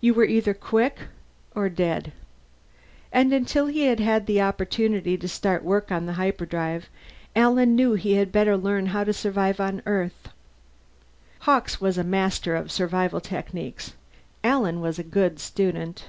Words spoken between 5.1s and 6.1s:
to start work on